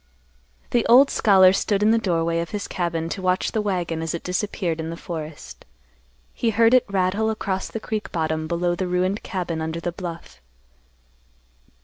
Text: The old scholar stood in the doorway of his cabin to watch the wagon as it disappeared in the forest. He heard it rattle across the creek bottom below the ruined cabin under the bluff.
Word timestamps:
The 0.71 0.83
old 0.87 1.11
scholar 1.11 1.53
stood 1.53 1.83
in 1.83 1.91
the 1.91 1.99
doorway 1.99 2.39
of 2.39 2.49
his 2.49 2.67
cabin 2.67 3.07
to 3.09 3.21
watch 3.21 3.51
the 3.51 3.61
wagon 3.61 4.01
as 4.01 4.15
it 4.15 4.23
disappeared 4.23 4.79
in 4.79 4.89
the 4.89 4.97
forest. 4.97 5.63
He 6.33 6.49
heard 6.49 6.73
it 6.73 6.87
rattle 6.89 7.29
across 7.29 7.67
the 7.69 7.79
creek 7.79 8.11
bottom 8.11 8.47
below 8.47 8.73
the 8.73 8.87
ruined 8.87 9.21
cabin 9.21 9.61
under 9.61 9.79
the 9.79 9.91
bluff. 9.91 10.41